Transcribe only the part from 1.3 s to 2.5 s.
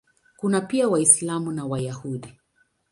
na Wayahudi.